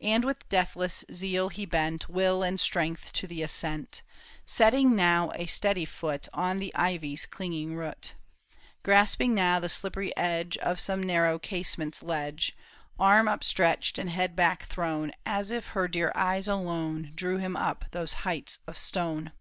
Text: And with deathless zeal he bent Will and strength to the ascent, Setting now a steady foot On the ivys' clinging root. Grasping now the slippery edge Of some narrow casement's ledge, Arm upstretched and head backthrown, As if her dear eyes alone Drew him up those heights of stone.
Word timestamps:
And 0.00 0.24
with 0.24 0.48
deathless 0.48 1.04
zeal 1.12 1.48
he 1.48 1.66
bent 1.66 2.08
Will 2.08 2.44
and 2.44 2.60
strength 2.60 3.12
to 3.14 3.26
the 3.26 3.42
ascent, 3.42 4.02
Setting 4.46 4.94
now 4.94 5.32
a 5.34 5.46
steady 5.46 5.84
foot 5.84 6.28
On 6.32 6.60
the 6.60 6.70
ivys' 6.76 7.26
clinging 7.26 7.74
root. 7.74 8.14
Grasping 8.84 9.34
now 9.34 9.58
the 9.58 9.68
slippery 9.68 10.16
edge 10.16 10.56
Of 10.58 10.78
some 10.78 11.02
narrow 11.02 11.40
casement's 11.40 12.04
ledge, 12.04 12.56
Arm 13.00 13.26
upstretched 13.26 13.98
and 13.98 14.10
head 14.10 14.36
backthrown, 14.36 15.10
As 15.26 15.50
if 15.50 15.66
her 15.74 15.88
dear 15.88 16.12
eyes 16.14 16.46
alone 16.46 17.10
Drew 17.12 17.38
him 17.38 17.56
up 17.56 17.86
those 17.90 18.12
heights 18.22 18.60
of 18.68 18.78
stone. 18.78 19.32